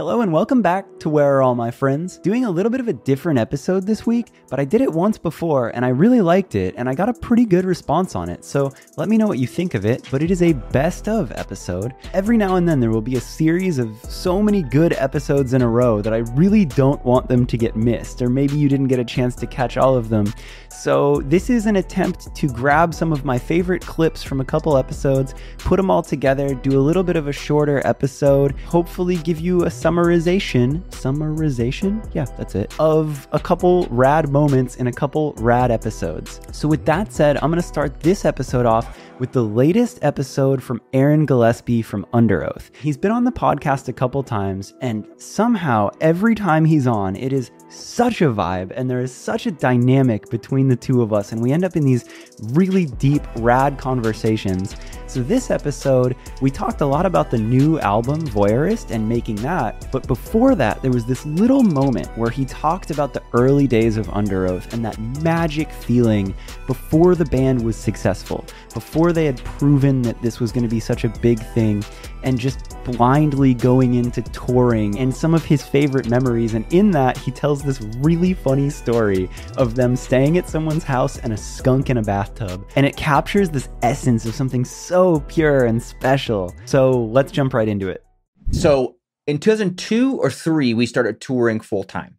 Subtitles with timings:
[0.00, 2.16] Hello and welcome back to Where Are All My Friends.
[2.16, 5.18] Doing a little bit of a different episode this week, but I did it once
[5.18, 8.42] before and I really liked it and I got a pretty good response on it.
[8.42, 11.32] So let me know what you think of it, but it is a best of
[11.32, 11.94] episode.
[12.14, 15.60] Every now and then there will be a series of so many good episodes in
[15.60, 18.88] a row that I really don't want them to get missed, or maybe you didn't
[18.88, 20.32] get a chance to catch all of them.
[20.70, 24.78] So this is an attempt to grab some of my favorite clips from a couple
[24.78, 29.40] episodes, put them all together, do a little bit of a shorter episode, hopefully give
[29.40, 32.08] you a summarization, summarization?
[32.14, 36.40] Yeah, that's it, of a couple rad moments in a couple rad episodes.
[36.52, 40.80] So, with that said, I'm to start this episode off with the latest episode from
[40.94, 42.74] Aaron Gillespie from Underoath.
[42.74, 47.30] He's been on the podcast a couple times, and somehow every time he's on, it
[47.30, 51.32] is such a vibe and there is such a dynamic between the two of us,
[51.32, 52.06] and we end up in these
[52.52, 54.74] really deep, rad conversations.
[55.06, 59.88] So, this episode, we talked a lot about the new album, Voyeurist, and making that.
[59.90, 63.96] But before that, there was this little moment where he talked about the early days
[63.96, 66.34] of Underoath and that magic feeling
[66.68, 70.80] before the band was successful, before they had proven that this was going to be
[70.80, 71.84] such a big thing,
[72.22, 76.54] and just blindly going into touring and some of his favorite memories.
[76.54, 81.18] And in that, he tells this really funny story of them staying at someone's house
[81.18, 82.66] and a skunk in a bathtub.
[82.76, 86.54] And it captures this essence of something so pure and special.
[86.64, 88.04] So let's jump right into it.
[88.52, 92.18] So in 2002 or three, we started touring full time.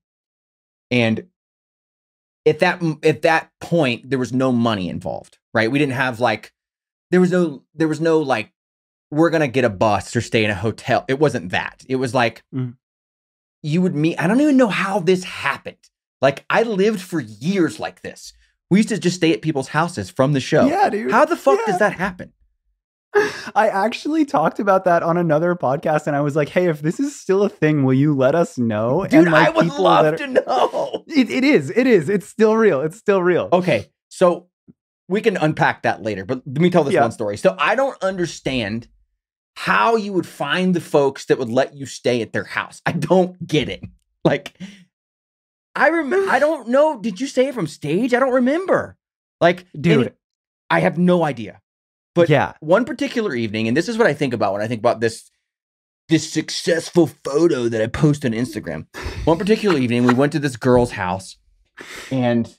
[0.90, 1.28] And
[2.46, 5.72] at that at that point, there was no money involved, right?
[5.72, 6.54] We didn't have like
[7.12, 8.52] there was no there was no like
[9.12, 11.06] we're gonna get a bus or stay in a hotel.
[11.08, 11.86] It wasn't that.
[11.88, 12.76] It was like mm.
[13.62, 14.20] you would meet.
[14.20, 15.78] I don't even know how this happened.
[16.22, 18.34] Like I lived for years like this.
[18.70, 20.66] We used to just stay at people's houses from the show.
[20.66, 21.12] Yeah, dude.
[21.12, 21.74] How the fuck yeah.
[21.74, 22.32] does that happen?
[23.56, 26.98] I actually talked about that on another podcast, and I was like, "Hey, if this
[26.98, 30.14] is still a thing, will you let us know?" Dude, and like, I would love
[30.14, 31.04] are, to know.
[31.08, 31.70] It, it is.
[31.72, 32.08] It is.
[32.08, 32.80] It's still real.
[32.80, 33.50] It's still real.
[33.52, 34.48] Okay, so
[35.12, 36.26] we can unpack that later.
[36.26, 37.02] But let me tell this yeah.
[37.02, 37.38] one story.
[37.38, 38.88] So I don't understand
[39.58, 42.82] how you would find the folks that would let you stay at their house.
[42.86, 43.84] I don't get it.
[44.24, 44.58] Like,
[45.76, 47.00] I remember, I don't know.
[47.00, 48.14] Did you say it from stage?
[48.14, 48.98] I don't remember.
[49.42, 50.14] Like, dude,
[50.70, 51.60] I have no idea.
[52.16, 54.80] But yeah, one particular evening, and this is what I think about when I think
[54.80, 55.30] about this
[56.10, 58.86] this successful photo that I post on Instagram.
[59.24, 61.38] One particular evening, we went to this girl's house,
[62.12, 62.54] and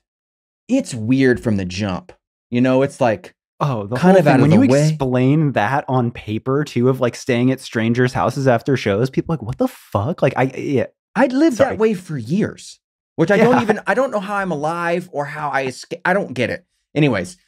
[0.69, 2.13] it's weird from the jump.
[2.53, 4.41] You know, it's like Oh, the kind of thing.
[4.41, 4.89] when you way.
[4.89, 9.43] explain that on paper too, of like staying at strangers' houses after shows, people like,
[9.43, 10.21] what the fuck?
[10.21, 11.71] Like, I yeah, I'd lived Sorry.
[11.71, 12.79] that way for years,
[13.17, 13.45] which I yeah.
[13.45, 13.81] don't even.
[13.87, 16.01] I don't know how I'm alive or how I escape.
[16.05, 16.67] I don't get it.
[16.95, 17.39] Anyways,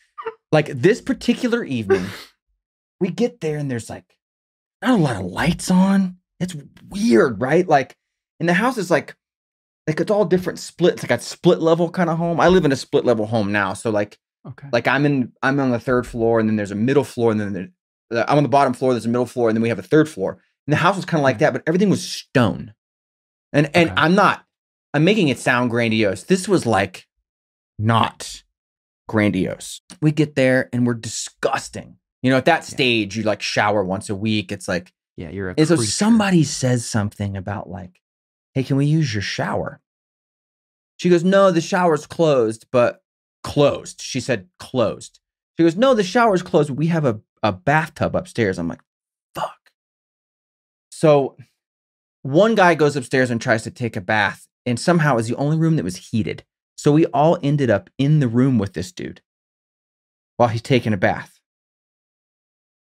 [0.52, 2.06] like this particular evening,
[3.00, 4.16] we get there and there's like
[4.80, 6.16] not a lot of lights on.
[6.40, 6.56] It's
[6.88, 7.66] weird, right?
[7.68, 7.96] Like,
[8.38, 9.16] and the house is like,
[9.86, 12.40] like it's all different splits, like a split level kind of home.
[12.40, 14.68] I live in a split level home now, so like Okay.
[14.72, 17.40] Like I'm in, I'm on the third floor, and then there's a middle floor, and
[17.40, 17.72] then
[18.10, 18.92] the, uh, I'm on the bottom floor.
[18.92, 20.38] There's a middle floor, and then we have a third floor.
[20.66, 22.74] And the house was kind of like that, but everything was stone.
[23.52, 24.00] And and okay.
[24.00, 24.44] I'm not,
[24.92, 26.24] I'm making it sound grandiose.
[26.24, 27.06] This was like
[27.78, 28.42] not
[29.08, 29.80] grandiose.
[30.00, 31.96] We get there and we're disgusting.
[32.22, 34.50] You know, at that stage, you like shower once a week.
[34.50, 35.54] It's like, yeah, you're a.
[35.56, 38.00] And so somebody says something about like,
[38.54, 39.80] hey, can we use your shower?
[40.96, 43.02] She goes, no, the shower's closed, but
[43.44, 44.02] closed.
[44.02, 45.20] She said closed.
[45.56, 46.70] She goes, no, the shower's closed.
[46.70, 48.58] We have a, a bathtub upstairs.
[48.58, 48.80] I'm like,
[49.34, 49.70] fuck.
[50.90, 51.36] So
[52.22, 55.56] one guy goes upstairs and tries to take a bath, and somehow is the only
[55.56, 56.42] room that was heated.
[56.76, 59.20] So we all ended up in the room with this dude
[60.36, 61.38] while he's taking a bath.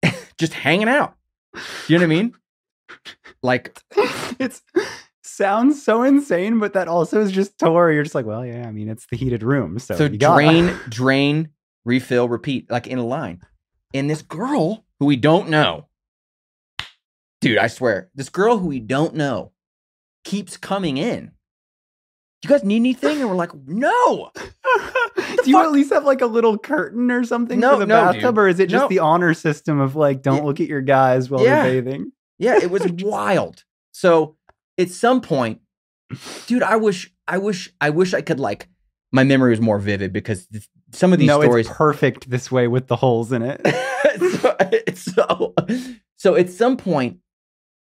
[0.39, 1.15] Just hanging out.
[1.87, 2.35] You know what I mean?
[3.43, 3.79] Like
[4.39, 4.63] it's
[5.39, 7.91] sounds so insane, but that also is just tour.
[7.91, 9.79] You're just like, well, yeah, I mean, it's the heated room.
[9.79, 11.51] So, so drain, drain,
[11.85, 13.41] refill, repeat, like in a line.
[13.95, 15.87] And this girl who we don't know,
[17.41, 19.53] dude, I swear, this girl who we don't know
[20.25, 21.31] keeps coming in.
[22.43, 23.21] You guys need anything?
[23.21, 24.31] And we're like, no.
[24.37, 25.67] Do you fuck?
[25.67, 28.39] at least have like a little curtain or something no, for the no, bathtub, dude.
[28.39, 28.89] or is it just no.
[28.89, 30.43] the honor system of like, don't yeah.
[30.43, 31.65] look at your guys while yeah.
[31.65, 32.13] they're bathing?
[32.39, 33.65] Yeah, it was wild.
[33.91, 34.37] So
[34.79, 35.61] at some point,
[36.47, 38.69] dude, I wish, I wish, I wish I could like
[39.13, 40.47] my memory was more vivid because
[40.93, 43.61] some of these no, stories it's perfect this way with the holes in it.
[44.97, 45.55] so, so,
[46.17, 47.19] so at some point,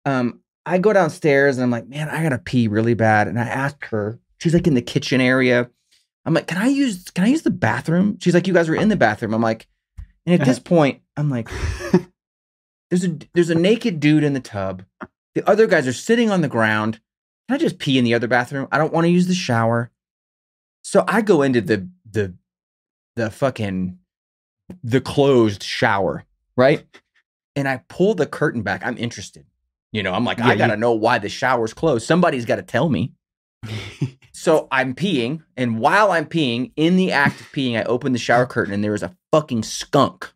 [0.05, 3.29] um, I go downstairs and I'm like, man, I gotta pee really bad.
[3.29, 5.71] And I ask her, she's like in the kitchen area.
[6.25, 8.19] I'm like, can I use can I use the bathroom?
[8.21, 9.35] She's like, you guys were in the bathroom.
[9.35, 9.67] I'm like,
[10.27, 11.49] and at this point, I'm like,
[12.91, 14.85] there's a there's a naked dude in the tub
[15.35, 17.01] The other guys are sitting on the ground.
[17.49, 18.69] Can I just pee in the other bathroom?
[18.71, 19.91] I don't want to use the shower.
[20.83, 22.35] So I go into the the
[23.17, 23.99] the fucking
[24.83, 26.25] the closed shower,
[26.57, 26.85] right?
[27.57, 28.85] And I pull the curtain back.
[28.85, 29.45] I'm interested.
[29.93, 32.07] You know, I'm like, Yeah, I gotta you- know why the shower's closed.
[32.07, 33.13] Somebody's got to tell me.
[34.35, 38.19] So I'm peeing, and while I'm peeing, in the act of peeing, I open the
[38.19, 40.33] shower curtain, and there is a fucking skunk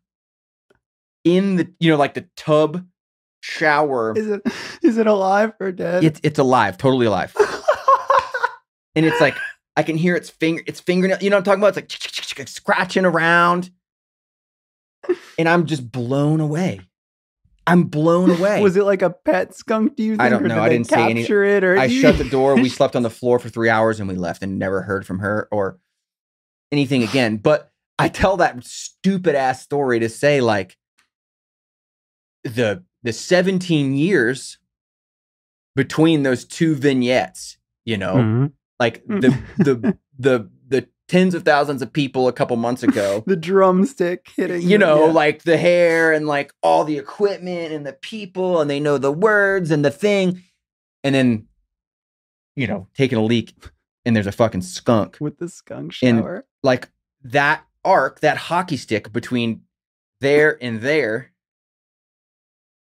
[1.24, 2.86] in the, you know, like the tub
[3.46, 4.14] shower.
[4.16, 4.42] is it
[4.82, 6.04] is it alive or dead?
[6.04, 7.34] It's it's alive, totally alive,
[8.94, 9.36] and it's like
[9.76, 11.18] I can hear its finger, its fingernail.
[11.20, 11.92] You know what I'm talking about?
[11.92, 13.70] It's like scratching around,
[15.38, 16.80] and I'm just blown away.
[17.68, 18.62] I'm blown away.
[18.62, 19.96] Was it like a pet skunk?
[19.96, 20.20] Do you think?
[20.22, 20.60] I don't know.
[20.60, 22.54] I didn't say any- capture it, or I shut the door.
[22.54, 25.18] We slept on the floor for three hours and we left and never heard from
[25.18, 25.78] her or
[26.70, 27.38] anything again.
[27.38, 30.76] But I tell that stupid ass story to say like
[32.44, 34.58] the the 17 years
[35.74, 38.52] between those two vignettes, you know, Mhm.
[38.80, 43.36] like the the the the tens of thousands of people a couple months ago the
[43.36, 44.60] drumstick hitting.
[44.62, 45.12] you know, yeah.
[45.12, 49.12] like the hair and like all the equipment and the people, and they know the
[49.12, 50.42] words and the thing.
[51.04, 51.46] And then,
[52.56, 53.54] you know, taking a leak
[54.04, 55.18] and there's a fucking skunk.
[55.20, 56.44] with the skunk shower.
[56.64, 56.90] Like
[57.22, 59.60] that arc, that hockey stick between
[60.20, 61.30] there and there.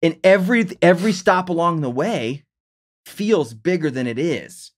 [0.04, 2.44] And every every stop along the way
[3.06, 4.72] feels bigger than it is.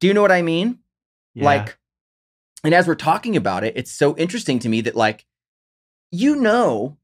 [0.00, 0.78] Do you know what I mean?
[1.34, 1.44] Yeah.
[1.44, 1.78] Like,
[2.62, 5.24] and as we're talking about it, it's so interesting to me that, like,
[6.10, 6.98] you know,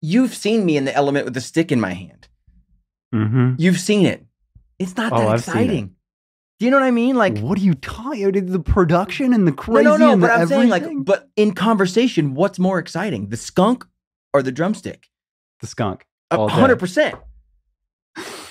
[0.00, 2.28] you've seen me in the element with the stick in my hand.
[3.14, 3.54] mm-hmm.
[3.58, 4.24] You've seen it.
[4.78, 5.94] It's not Oh, that I've exciting.
[6.58, 7.16] Do you know what I mean?
[7.16, 8.24] Like, what are you talking?
[8.26, 8.46] about?
[8.46, 9.84] The production and the crazy.
[9.84, 10.12] no, no.
[10.12, 11.04] and But I'm saying, like, everything?
[11.04, 13.84] but in conversation, what's more exciting, the skunk
[14.32, 15.08] or the drumstick?
[15.60, 16.06] the skunk.
[16.30, 17.16] A hundred percent.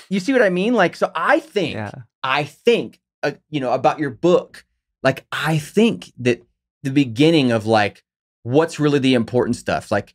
[0.08, 0.74] You see what I mean?
[0.74, 1.90] Like, so I think Yeah.
[2.22, 4.64] I think, uh, you know, about your book.
[5.02, 6.42] Like, I think that
[6.82, 8.02] the beginning of like
[8.42, 10.14] what's really the important stuff, like,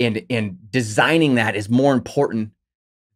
[0.00, 2.52] and and designing that is more important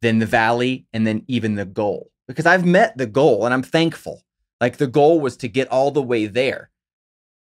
[0.03, 2.11] than the valley and then even the goal.
[2.29, 4.23] Because I've met the goal and I'm thankful.
[4.61, 6.71] Like the goal was to get all the way there,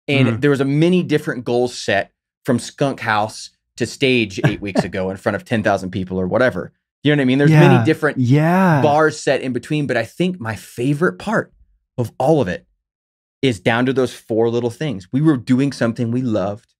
[0.08, 0.40] and Mhm.
[0.40, 2.10] there was a many different goals set
[2.44, 6.26] from Skunk House to stage eight weeks ago in front of ten thousand people or
[6.26, 6.72] whatever.
[7.02, 7.38] You know what I mean?
[7.38, 7.68] There's Yeah.
[7.68, 8.80] many different Yeah.
[8.82, 9.86] bars set in between.
[9.86, 11.52] But I think my favorite part
[11.98, 12.66] of all of it
[13.42, 15.08] is down to those four little things.
[15.12, 16.74] We were doing something we loved.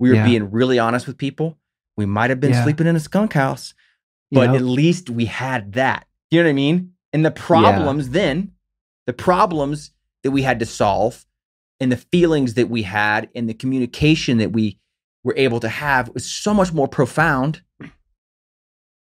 [0.00, 0.24] We were Yeah.
[0.26, 1.58] being really honest with people.
[1.96, 2.64] We might have been Yeah.
[2.64, 3.74] sleeping in a skunk house,
[4.32, 6.06] but at least we had that.
[6.30, 6.92] You know what I mean?
[7.12, 8.52] And the problems then,
[9.06, 9.90] the problems
[10.24, 11.26] that we had to solve
[11.78, 14.78] and the feelings that we had and the communication that we
[15.24, 17.62] were able to have was so much more profound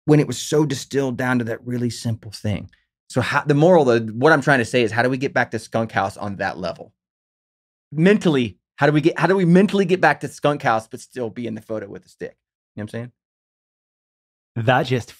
[0.05, 2.69] when it was so distilled down to that really simple thing.
[3.09, 5.33] So how, the moral, the what I'm trying to say is, how do we get
[5.33, 6.93] back to Skunk House on that level?
[7.91, 9.17] Mentally, how do we get?
[9.17, 11.87] How do we mentally get back to Skunk House but still be in the photo
[11.87, 12.37] with a stick?
[12.75, 12.99] You know what I'm
[14.55, 14.65] saying?
[14.65, 15.13] That just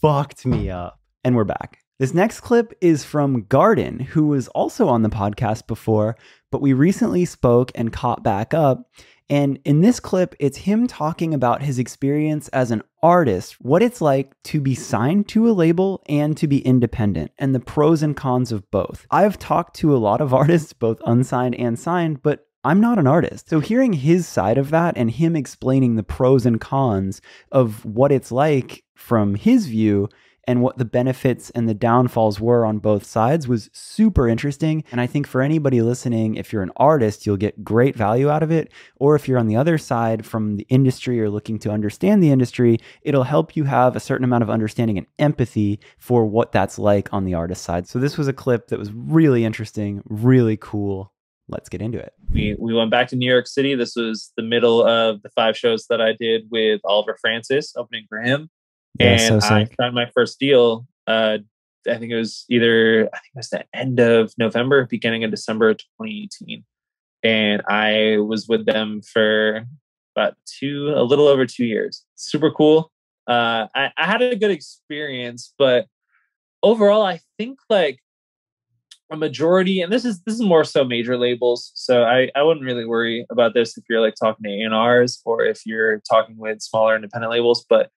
[0.00, 1.00] fucked me up.
[1.24, 1.80] And we're back.
[1.98, 6.16] This next clip is from Garden, who was also on the podcast before,
[6.52, 8.88] but we recently spoke and caught back up.
[9.28, 14.00] And in this clip, it's him talking about his experience as an artist, what it's
[14.00, 18.16] like to be signed to a label and to be independent, and the pros and
[18.16, 19.04] cons of both.
[19.10, 23.08] I've talked to a lot of artists, both unsigned and signed, but I'm not an
[23.08, 23.48] artist.
[23.48, 27.20] So hearing his side of that and him explaining the pros and cons
[27.50, 30.08] of what it's like from his view
[30.48, 34.82] and what the benefits and the downfalls were on both sides was super interesting.
[34.90, 38.42] And I think for anybody listening, if you're an artist, you'll get great value out
[38.42, 38.72] of it.
[38.96, 42.30] Or if you're on the other side from the industry or looking to understand the
[42.30, 46.78] industry, it'll help you have a certain amount of understanding and empathy for what that's
[46.78, 47.86] like on the artist side.
[47.86, 51.12] So this was a clip that was really interesting, really cool.
[51.50, 52.14] Let's get into it.
[52.30, 53.74] we we went back to New York City.
[53.74, 58.06] This was the middle of the five shows that I did with Oliver Francis, opening
[58.08, 58.48] for him.
[59.00, 60.86] And I signed my first deal.
[61.06, 61.38] Uh,
[61.88, 65.30] I think it was either I think it was the end of November, beginning of
[65.30, 66.64] December 2018,
[67.22, 69.66] and I was with them for
[70.14, 72.04] about two, a little over two years.
[72.16, 72.90] Super cool.
[73.28, 75.86] Uh, I, I had a good experience, but
[76.62, 78.00] overall, I think like
[79.10, 81.72] a majority, and this is this is more so major labels.
[81.74, 85.44] So I I wouldn't really worry about this if you're like talking to A&Rs or
[85.44, 87.90] if you're talking with smaller independent labels, but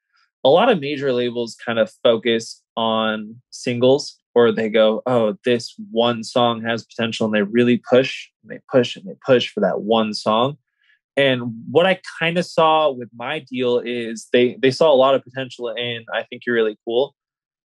[0.44, 5.76] a lot of major labels kind of focus on singles or they go, oh, this
[5.92, 9.60] one song has potential and they really push and they push and they push for
[9.60, 10.58] that one song.
[11.18, 15.14] And what I kind of saw with my deal is they they saw a lot
[15.14, 17.16] of potential in I think you're really cool.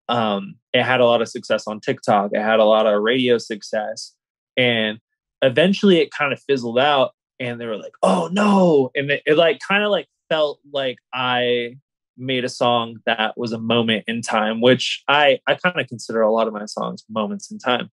[0.09, 2.31] Um, it had a lot of success on TikTok.
[2.33, 4.13] It had a lot of radio success,
[4.55, 4.99] and
[5.41, 7.11] eventually it kind of fizzled out.
[7.39, 10.97] And they were like, "Oh no!" And it, it like kind of like felt like
[11.11, 11.77] I
[12.21, 16.21] made a song that was a moment in time, which I I kind of consider
[16.21, 17.89] a lot of my songs moments in time.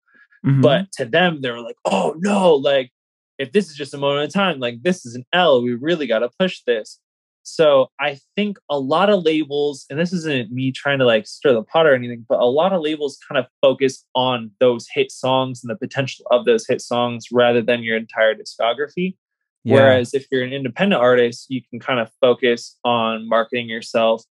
[0.45, 0.61] Mm-hmm.
[0.61, 2.91] But to them, they were like, "Oh no!" Like
[3.37, 5.61] if this is just a moment in time, like this is an L.
[5.63, 6.99] We really got to push this.
[7.43, 11.53] So I think a lot of labels, and this isn't me trying to like stir
[11.53, 15.11] the pot or anything, but a lot of labels kind of focus on those hit
[15.11, 19.15] songs and the potential of those hit songs rather than your entire discography.
[19.63, 19.75] Yeah.
[19.75, 24.23] Whereas if you're an independent artist, you can kind of focus on marketing yourself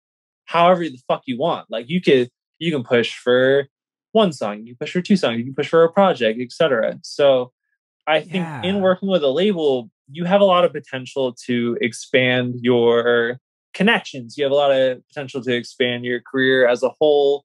[0.44, 1.66] however the fuck you want.
[1.70, 3.66] Like you could you can push for
[4.12, 6.98] one song, you push for two songs, you can push for a project, etc.
[7.02, 7.52] So
[8.06, 8.62] I think yeah.
[8.62, 13.38] in working with a label, you have a lot of potential to expand your
[13.74, 14.36] connections.
[14.36, 17.44] You have a lot of potential to expand your career as a whole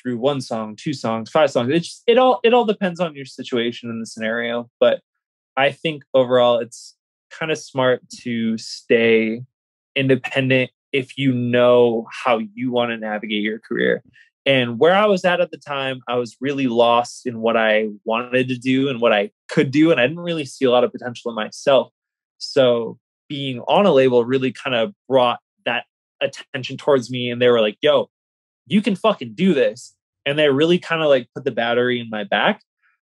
[0.00, 1.70] through one song, two songs, five songs.
[1.70, 4.70] It just, it all it all depends on your situation and the scenario.
[4.78, 5.00] But
[5.56, 6.94] I think overall, it's
[7.38, 9.42] kind of smart to stay
[9.96, 14.02] independent if you know how you want to navigate your career.
[14.46, 17.88] And where I was at at the time, I was really lost in what I
[18.04, 19.90] wanted to do and what I could do.
[19.90, 21.92] And I didn't really see a lot of potential in myself.
[22.38, 22.98] So
[23.28, 25.84] being on a label really kind of brought that
[26.20, 27.30] attention towards me.
[27.30, 28.10] And they were like, yo,
[28.66, 29.94] you can fucking do this.
[30.26, 32.62] And they really kind of like put the battery in my back.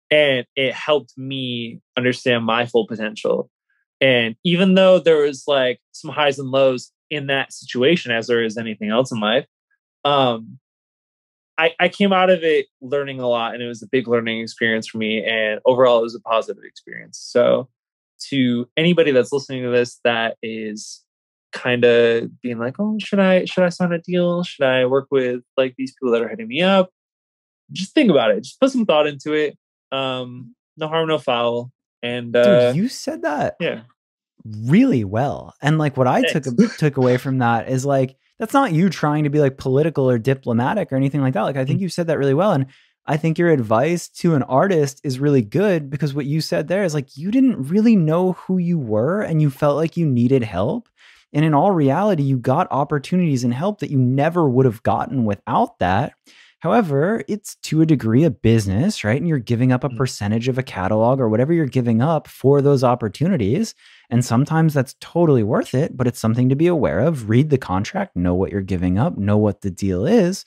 [0.09, 3.49] And it helped me understand my full potential.
[3.99, 8.43] And even though there was like some highs and lows in that situation, as there
[8.43, 9.45] is anything else in life,
[10.05, 10.59] um,
[11.57, 14.41] I, I came out of it learning a lot and it was a big learning
[14.41, 15.25] experience for me.
[15.25, 17.17] And overall, it was a positive experience.
[17.19, 17.69] So,
[18.29, 21.03] to anybody that's listening to this that is
[21.51, 24.43] kind of being like, oh, should I should I sign a deal?
[24.43, 26.89] Should I work with like these people that are hitting me up?
[27.71, 28.43] Just think about it.
[28.43, 29.57] Just put some thought into it.
[29.91, 31.71] Um, no harm, no foul.
[32.03, 33.81] And uh, Dude, you said that yeah
[34.45, 35.55] really well.
[35.61, 36.51] And like what I Thanks.
[36.51, 40.09] took took away from that is like that's not you trying to be like political
[40.09, 41.43] or diplomatic or anything like that.
[41.43, 41.83] Like I think mm.
[41.83, 42.51] you said that really well.
[42.51, 42.67] And
[43.05, 46.83] I think your advice to an artist is really good because what you said there
[46.83, 50.43] is like you didn't really know who you were and you felt like you needed
[50.43, 50.89] help.
[51.33, 55.25] And in all reality, you got opportunities and help that you never would have gotten
[55.25, 56.13] without that.
[56.59, 59.19] However, it's to a degree a business, right?
[59.19, 59.97] And you're giving up a mm.
[59.97, 63.75] percentage of a catalog or whatever you're giving up for those opportunities.
[64.09, 67.29] And sometimes that's totally worth it, but it's something to be aware of.
[67.29, 70.45] Read the contract, know what you're giving up, know what the deal is.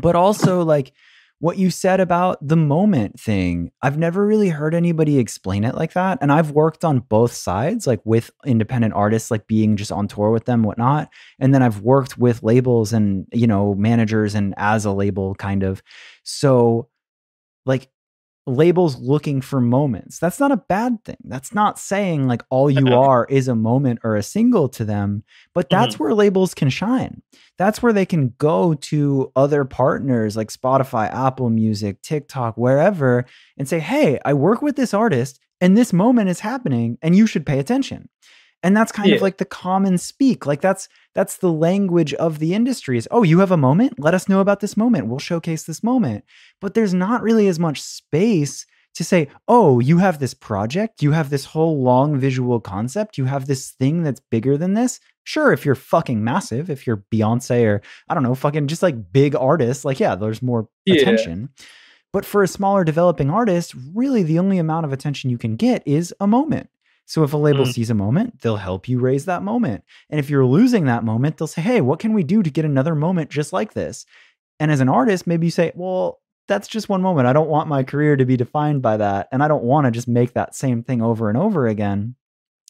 [0.00, 0.92] But also, like,
[1.40, 3.72] what you said about the moment thing.
[3.80, 6.18] I've never really heard anybody explain it like that.
[6.20, 10.30] And I've worked on both sides, like with independent artists, like being just on tour
[10.30, 11.08] with them, whatnot.
[11.38, 15.62] And then I've worked with labels and, you know, managers and as a label kind
[15.62, 15.82] of.
[16.24, 16.88] So,
[17.64, 17.88] like,
[18.50, 20.18] labels looking for moments.
[20.18, 21.16] That's not a bad thing.
[21.24, 25.24] That's not saying like all you are is a moment or a single to them,
[25.54, 26.04] but that's mm-hmm.
[26.04, 27.22] where labels can shine.
[27.58, 33.24] That's where they can go to other partners like Spotify, Apple Music, TikTok, wherever,
[33.58, 37.26] and say, Hey, I work with this artist and this moment is happening and you
[37.26, 38.08] should pay attention
[38.62, 39.16] and that's kind yeah.
[39.16, 43.22] of like the common speak like that's that's the language of the industry is oh
[43.22, 43.98] you have a moment?
[43.98, 45.06] Let us know about this moment.
[45.06, 46.24] We'll showcase this moment.
[46.60, 51.12] But there's not really as much space to say oh you have this project you
[51.12, 55.00] have this whole long visual concept you have this thing that's bigger than this.
[55.24, 59.12] Sure if you're fucking massive if you're beyonce or i don't know fucking just like
[59.12, 61.00] big artists like yeah there's more yeah.
[61.00, 61.50] attention.
[62.12, 65.82] But for a smaller developing artist really the only amount of attention you can get
[65.86, 66.68] is a moment
[67.10, 67.72] so if a label mm.
[67.72, 69.82] sees a moment, they'll help you raise that moment.
[70.10, 72.64] And if you're losing that moment, they'll say, "Hey, what can we do to get
[72.64, 74.06] another moment just like this?"
[74.60, 77.26] And as an artist, maybe you say, "Well, that's just one moment.
[77.26, 79.90] I don't want my career to be defined by that, and I don't want to
[79.90, 82.14] just make that same thing over and over again."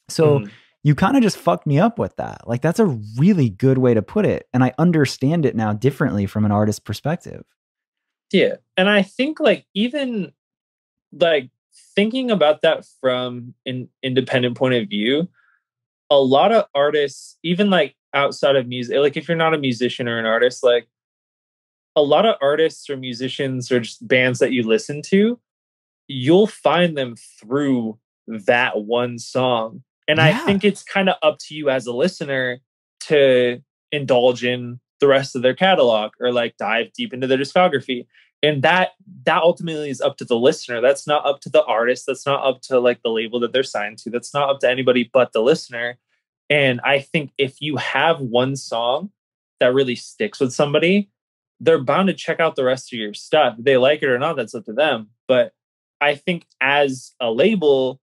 [0.09, 0.50] So mm.
[0.82, 2.49] you kind of just fucked me up with that.
[2.49, 2.87] Like that's a
[3.18, 6.87] really good way to put it, and I understand it now differently from an artist
[6.87, 7.44] perspective.
[8.32, 10.32] Yeah, and I think like even
[11.12, 11.50] like
[11.94, 15.28] thinking about that from an independent point of view,
[16.10, 20.08] a lot of artists, even like outside of music, like if you're not a musician
[20.08, 20.88] or an artist, like
[21.96, 25.38] a lot of artists or musicians or just bands that you listen to,
[26.08, 29.82] you'll find them through that one song.
[30.08, 30.26] And yeah.
[30.26, 32.60] I think it's kind of up to you as a listener
[33.00, 33.60] to
[33.92, 38.06] indulge in the rest of their catalog or like dive deep into their discography
[38.42, 38.90] and that
[39.25, 42.44] that ultimately is up to the listener that's not up to the artist that's not
[42.44, 45.32] up to like the label that they're signed to that's not up to anybody but
[45.32, 45.99] the listener
[46.49, 49.11] and i think if you have one song
[49.59, 51.11] that really sticks with somebody
[51.61, 53.56] they're bound to check out the rest of your stuff.
[53.59, 55.11] If they like it or not, that's up to them.
[55.28, 55.52] But
[56.00, 58.00] I think as a label,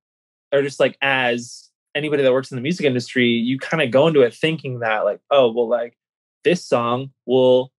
[0.53, 4.08] or just like as anybody that works in the music industry, you kind of go
[4.08, 5.98] into it thinking that, like, oh, well, like
[6.44, 7.72] this song will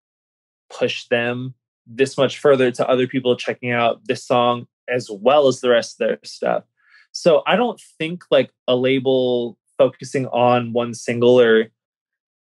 [0.69, 1.55] push them
[1.89, 6.01] this much further to other people checking out this song as well as the rest
[6.01, 6.65] of their stuff.
[7.13, 11.69] So I don't think like a label focusing on one single or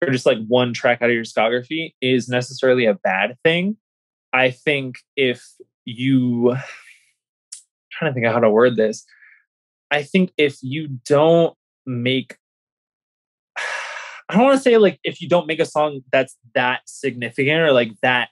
[0.03, 3.77] or just like one track out of your discography is necessarily a bad thing.
[4.33, 5.43] I think if
[5.85, 6.61] you I'm
[7.93, 9.05] trying to think of how to word this.
[9.91, 12.37] I think if you don't make
[14.29, 17.61] I don't want to say like if you don't make a song that's that significant
[17.61, 18.31] or like that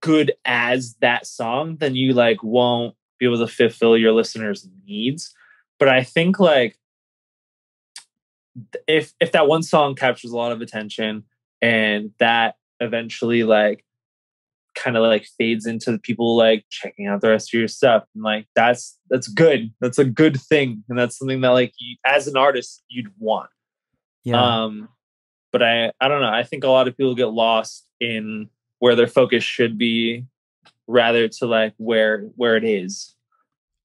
[0.00, 5.34] good as that song, then you like won't be able to fulfill your listeners' needs.
[5.78, 6.78] But I think like
[8.86, 11.24] if if that one song captures a lot of attention
[11.60, 13.84] and that eventually like
[14.74, 18.04] kind of like fades into the people like checking out the rest of your stuff
[18.14, 19.72] and like that's that's good.
[19.80, 23.50] That's a good thing and that's something that like you, as an artist you'd want.
[24.24, 24.64] Yeah.
[24.64, 24.88] Um
[25.52, 26.28] but i i don't know.
[26.28, 28.48] I think a lot of people get lost in
[28.84, 30.26] where their focus should be
[30.86, 33.14] rather to like where where it is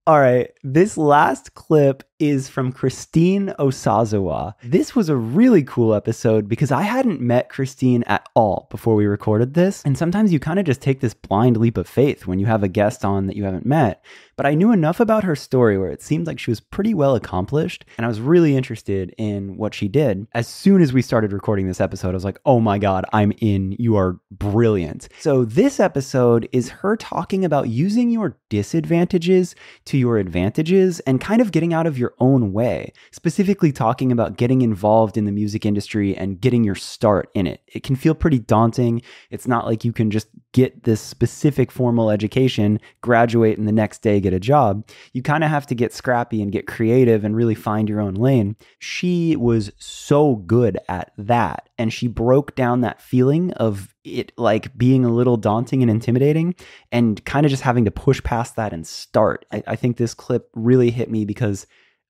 [0.10, 4.56] all right, this last clip is from Christine Osazuwa.
[4.64, 9.06] This was a really cool episode because I hadn't met Christine at all before we
[9.06, 9.84] recorded this.
[9.86, 12.64] And sometimes you kind of just take this blind leap of faith when you have
[12.64, 14.04] a guest on that you haven't met.
[14.40, 17.14] But I knew enough about her story where it seemed like she was pretty well
[17.14, 20.28] accomplished, and I was really interested in what she did.
[20.32, 23.34] As soon as we started recording this episode, I was like, oh my God, I'm
[23.40, 23.76] in.
[23.78, 25.10] You are brilliant.
[25.20, 31.42] So, this episode is her talking about using your disadvantages to your advantages and kind
[31.42, 35.66] of getting out of your own way, specifically talking about getting involved in the music
[35.66, 37.62] industry and getting your start in it.
[37.68, 39.02] It can feel pretty daunting.
[39.32, 44.02] It's not like you can just get this specific formal education, graduate, and the next
[44.02, 44.88] day get a job.
[45.14, 48.16] You kind of have to get scrappy and get creative and really find your own
[48.16, 48.56] lane.
[48.80, 51.70] She was so good at that.
[51.78, 56.56] And she broke down that feeling of it like being a little daunting and intimidating
[56.92, 59.46] and kind of just having to push past that and start.
[59.52, 61.68] I, I think this clip really hit me because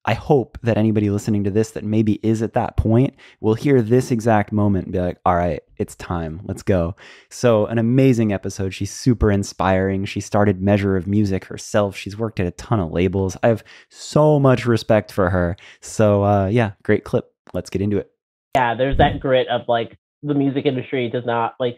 [0.09, 3.79] I hope that anybody listening to this that maybe is at that point will hear
[3.79, 6.41] this exact moment and be like, all right, it's time.
[6.45, 6.95] Let's go.
[7.29, 8.73] So, an amazing episode.
[8.73, 10.05] She's super inspiring.
[10.05, 11.95] She started Measure of Music herself.
[11.95, 13.37] She's worked at a ton of labels.
[13.43, 15.55] I have so much respect for her.
[15.79, 17.31] So, uh, yeah, great clip.
[17.53, 18.09] Let's get into it.
[18.55, 21.77] Yeah, there's that grit of like the music industry does not, like,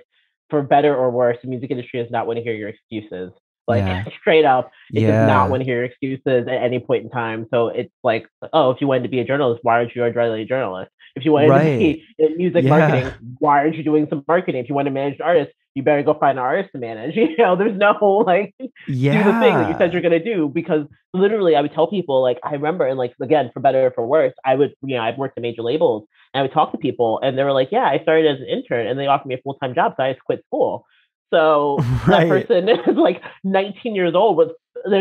[0.50, 3.34] for better or worse, the music industry does not want to hear your excuses.
[3.72, 4.06] Like yeah.
[4.20, 5.08] straight up, it yeah.
[5.12, 7.48] does not want to hear excuses at any point in time.
[7.50, 10.08] So it's like, oh, if you wanted to be a journalist, why aren't you a
[10.08, 10.92] a journalist?
[11.16, 11.64] If you wanted right.
[11.64, 12.70] to be in music yeah.
[12.70, 14.62] marketing, why aren't you doing some marketing?
[14.62, 17.16] If you want to manage artists, you better go find an artist to manage.
[17.32, 18.54] You know, there's no like
[18.88, 19.24] yeah.
[19.24, 22.22] do the thing that you said you're gonna do because literally I would tell people
[22.22, 25.02] like I remember and like again for better or for worse, I would you know
[25.02, 27.70] I've worked at major labels and I would talk to people and they were like,
[27.72, 30.04] yeah, I started as an intern and they offered me a full time job, so
[30.04, 30.86] I just quit school.
[31.32, 32.28] So right.
[32.28, 34.50] that person is like 19 years old with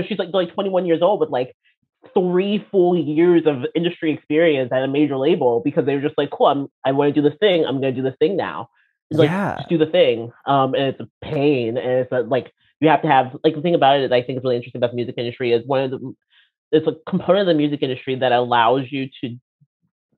[0.06, 1.54] she's like like 21 years old with like
[2.14, 6.30] three full years of industry experience at a major label because they were just like,
[6.30, 7.64] cool, I'm I want to do this thing.
[7.64, 8.68] I'm gonna do this thing now.
[9.10, 9.56] It's like yeah.
[9.56, 10.32] just do the thing.
[10.46, 13.62] Um and it's a pain and it's a, like you have to have like the
[13.62, 15.82] thing about it that I think is really interesting about the music industry is one
[15.82, 16.14] of the
[16.72, 19.36] it's a component of the music industry that allows you to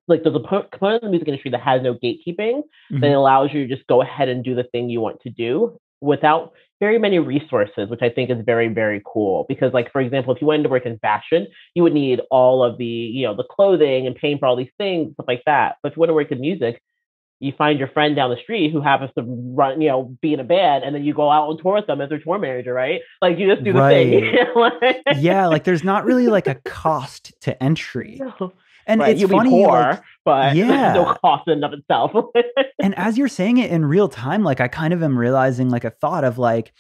[0.08, 3.00] like there's a component of the music industry that has no gatekeeping mm-hmm.
[3.00, 5.78] that allows you to just go ahead and do the thing you want to do
[6.02, 9.46] without very many resources, which I think is very, very cool.
[9.48, 12.64] Because, like, for example, if you wanted to work in fashion, you would need all
[12.64, 15.76] of the, you know, the clothing and paying for all these things, stuff like that.
[15.82, 16.82] But if you want to work in music,
[17.38, 20.40] you find your friend down the street who happens to run, you know, be in
[20.40, 22.72] a band, and then you go out on tour with them as their tour manager,
[22.72, 23.00] right?
[23.20, 23.78] Like you just do the
[24.58, 25.04] right.
[25.04, 25.20] thing.
[25.20, 28.20] yeah, like there's not really like a cost to entry.
[28.20, 28.52] No.
[28.86, 29.10] And right.
[29.12, 32.12] it's You'll funny, poor, like, but yeah, no cost in of itself.
[32.82, 35.84] and as you're saying it in real time, like I kind of am realizing like
[35.84, 36.72] a thought of like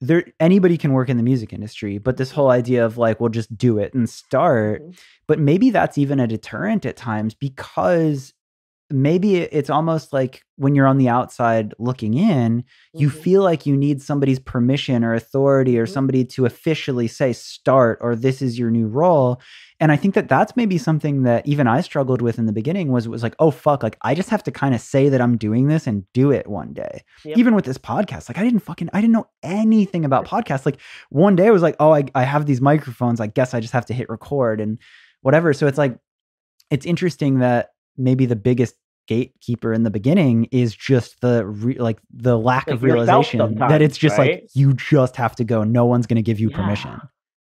[0.00, 3.30] there anybody can work in the music industry, but this whole idea of like we'll
[3.30, 4.82] just do it and start.
[4.82, 4.90] Mm-hmm.
[5.26, 8.32] But maybe that's even a deterrent at times because
[8.90, 13.00] maybe it's almost like when you're on the outside looking in, mm-hmm.
[13.00, 15.92] you feel like you need somebody's permission or authority or mm-hmm.
[15.92, 19.40] somebody to officially say start or this is your new role.
[19.80, 22.92] And I think that that's maybe something that even I struggled with in the beginning
[22.92, 25.36] was was like, oh fuck, like I just have to kind of say that I'm
[25.36, 27.02] doing this and do it one day.
[27.24, 27.36] Yep.
[27.36, 30.64] Even with this podcast, like I didn't fucking I didn't know anything about podcasts.
[30.64, 33.20] Like one day I was like, oh, I, I have these microphones.
[33.20, 34.78] I guess I just have to hit record and
[35.20, 35.52] whatever.
[35.52, 35.98] So it's like
[36.70, 38.74] it's interesting that maybe the biggest
[39.06, 43.80] gatekeeper in the beginning is just the re- like the lack like of realization that
[43.80, 44.42] it's just right?
[44.42, 45.64] like you just have to go.
[45.64, 46.56] No one's going to give you yeah.
[46.56, 47.00] permission.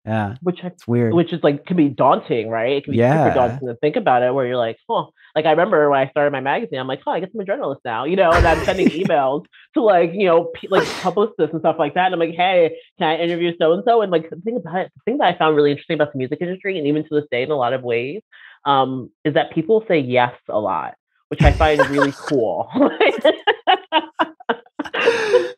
[0.05, 0.37] Yeah.
[0.41, 1.13] Which it's weird.
[1.13, 2.79] Which is like can be daunting, right?
[2.79, 3.25] It can be yeah.
[3.25, 6.11] super daunting to think about it where you're like, oh, like I remember when I
[6.11, 8.47] started my magazine, I'm like, oh, I guess I'm a journalist now, you know, and
[8.47, 12.07] I'm sending emails to like, you know, p- like publicists and stuff like that.
[12.07, 14.01] And I'm like, hey, can I interview so and so?
[14.01, 16.19] And like the thing about it, the thing that I found really interesting about the
[16.19, 18.23] music industry, and even to this day in a lot of ways,
[18.65, 20.95] um, is that people say yes a lot,
[21.29, 22.71] which I find really cool.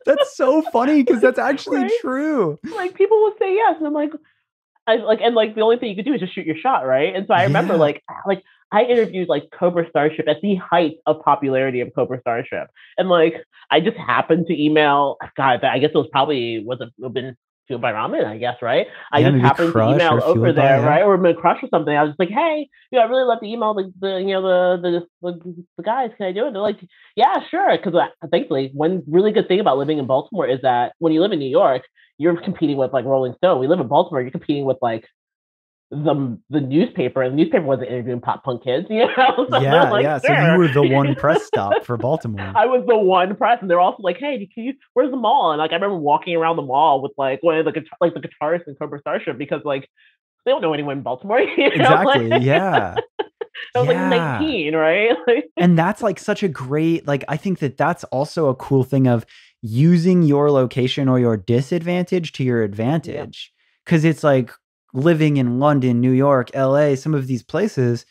[0.05, 1.91] that's so funny because that's actually right?
[2.01, 2.59] true.
[2.75, 4.11] Like people will say yes, and I'm like,
[4.87, 6.85] I like, and like the only thing you could do is just shoot your shot,
[6.85, 7.15] right?
[7.15, 7.79] And so I remember yeah.
[7.79, 12.69] like, like I interviewed like Cobra Starship at the height of popularity of Cobra Starship,
[12.97, 13.35] and like
[13.69, 15.17] I just happened to email.
[15.37, 17.35] God, I guess it was probably was it been
[17.77, 18.87] By Ramen, I guess, right?
[19.11, 20.85] I yeah, just happened to email over there, by, yeah.
[20.85, 21.95] right, or my crush or something.
[21.95, 24.33] I was just like, hey, you know, I really love to email the, the you
[24.33, 24.81] know the,
[25.21, 26.11] the the, the guys.
[26.17, 26.53] Can I do it?
[26.53, 26.79] They're like,
[27.15, 27.77] yeah, sure.
[27.77, 31.21] Because uh, thankfully, one really good thing about living in Baltimore is that when you
[31.21, 31.83] live in New York,
[32.17, 33.59] you're competing with like Rolling Stone.
[33.59, 34.21] We live in Baltimore.
[34.21, 35.05] You're competing with like
[35.91, 39.45] the the newspaper, and the newspaper wasn't interviewing pop punk kids, you know.
[39.49, 40.19] So yeah, like, yeah.
[40.19, 40.35] Sure.
[40.35, 42.53] So you were the one press stop for Baltimore.
[42.55, 44.73] I was the one press, and they're also like, "Hey, can you?
[44.93, 47.65] Where's the mall?" And like, I remember walking around the mall with like one of
[47.65, 49.89] the like the guitarist in Cobra Starship because like
[50.45, 51.41] they don't know anyone in Baltimore.
[51.57, 51.75] You know?
[51.75, 52.27] Exactly.
[52.27, 52.95] Like, yeah.
[53.75, 54.09] I was yeah.
[54.09, 55.17] like 19, right?
[55.57, 59.07] and that's like such a great like I think that that's also a cool thing
[59.07, 59.25] of
[59.61, 63.53] using your location or your disadvantage to your advantage.
[63.85, 64.51] Cuz it's like
[64.93, 68.05] living in London, New York, LA, some of these places,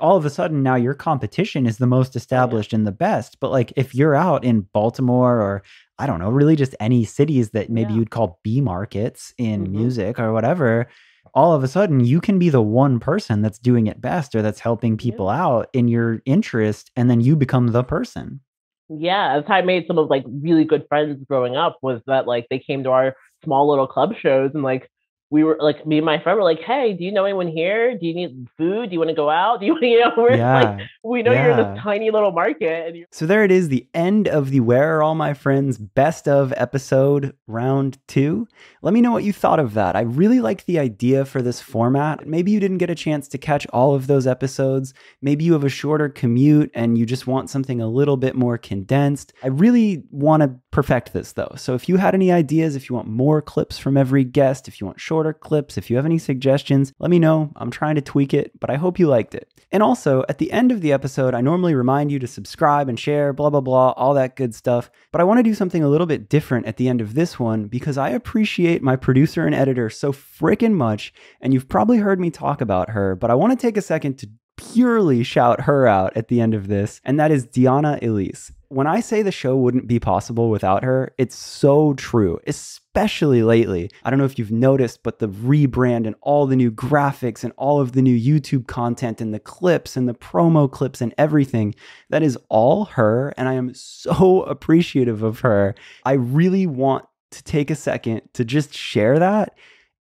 [0.00, 3.38] all of a sudden now your competition is the most established and the best.
[3.40, 5.62] But like if you're out in Baltimore or
[5.98, 8.00] I don't know, really just any cities that maybe yeah.
[8.00, 9.76] you'd call B markets in mm-hmm.
[9.76, 10.88] music or whatever,
[11.34, 14.42] all of a sudden you can be the one person that's doing it best or
[14.42, 15.42] that's helping people yeah.
[15.42, 18.40] out in your interest and then you become the person.
[18.88, 22.26] Yeah, that's how I made some of like really good friends growing up was that
[22.26, 24.90] like they came to our small little club shows and like
[25.30, 27.96] we were like me and my friend were like, "Hey, do you know anyone here?
[27.98, 28.90] Do you need food?
[28.90, 29.60] Do you want to go out?
[29.60, 30.60] Do you you know?" We're yeah.
[30.60, 31.42] like, "We know yeah.
[31.42, 34.60] you're in this tiny little market." And so there it is, the end of the
[34.60, 38.46] "Where Are All My Friends" best of episode round two.
[38.82, 39.96] Let me know what you thought of that.
[39.96, 42.26] I really like the idea for this format.
[42.26, 44.94] Maybe you didn't get a chance to catch all of those episodes.
[45.22, 48.58] Maybe you have a shorter commute and you just want something a little bit more
[48.58, 49.32] condensed.
[49.42, 51.52] I really want to perfect this though.
[51.56, 54.80] So if you had any ideas, if you want more clips from every guest, if
[54.80, 57.52] you want shorter clips, if you have any suggestions, let me know.
[57.54, 59.48] I'm trying to tweak it, but I hope you liked it.
[59.70, 62.98] And also, at the end of the episode, I normally remind you to subscribe and
[62.98, 64.90] share, blah, blah, blah, all that good stuff.
[65.12, 67.38] But I want to do something a little bit different at the end of this
[67.38, 71.12] one because I appreciate my producer and editor so freaking much.
[71.40, 74.18] And you've probably heard me talk about her, but I want to take a second
[74.18, 78.52] to purely shout her out at the end of this, and that is Diana Elise.
[78.74, 83.88] When I say the show wouldn't be possible without her, it's so true, especially lately.
[84.02, 87.52] I don't know if you've noticed, but the rebrand and all the new graphics and
[87.56, 91.76] all of the new YouTube content and the clips and the promo clips and everything,
[92.10, 93.32] that is all her.
[93.36, 95.76] And I am so appreciative of her.
[96.04, 99.56] I really want to take a second to just share that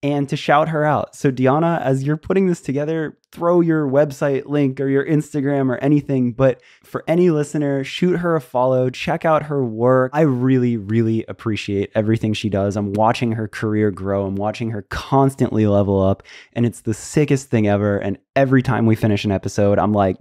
[0.02, 1.16] and to shout her out.
[1.16, 5.76] So, Diana, as you're putting this together, throw your website link or your Instagram or
[5.78, 6.32] anything.
[6.32, 10.12] But for any listener, shoot her a follow, check out her work.
[10.14, 12.76] I really, really appreciate everything she does.
[12.76, 17.50] I'm watching her career grow, I'm watching her constantly level up, and it's the sickest
[17.50, 17.98] thing ever.
[17.98, 20.16] And every time we finish an episode, I'm like,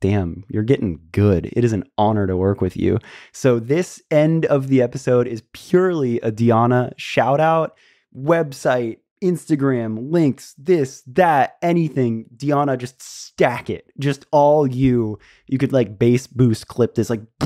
[0.00, 1.46] damn, you're getting good.
[1.54, 2.98] It is an honor to work with you.
[3.32, 7.74] So, this end of the episode is purely a Diana shout out,
[8.14, 12.26] website, Instagram, links, this, that, anything.
[12.36, 13.90] Diana, just stack it.
[13.98, 15.18] Just all you.
[15.46, 17.22] You could like bass boost clip this, like,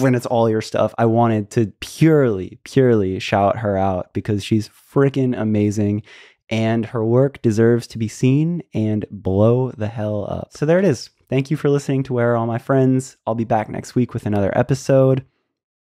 [0.00, 0.94] when it's all your stuff.
[0.96, 6.02] I wanted to purely, purely shout her out because she's freaking amazing
[6.50, 10.52] and her work deserves to be seen and blow the hell up.
[10.52, 11.10] So there it is.
[11.28, 13.16] Thank you for listening to Where Are All My Friends.
[13.26, 15.24] I'll be back next week with another episode.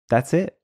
[0.09, 0.57] That's it.